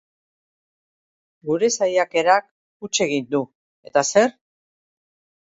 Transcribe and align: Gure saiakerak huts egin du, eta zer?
Gure 1.49 1.69
saiakerak 1.79 2.49
huts 2.87 2.91
egin 3.07 3.29
du, 3.37 3.43
eta 3.91 4.05
zer? 4.11 4.35